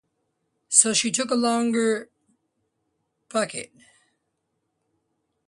So 0.67 0.95
she 0.95 1.11
took 1.11 1.29
along 1.29 1.75
her 1.75 2.09
bucket. 3.29 3.71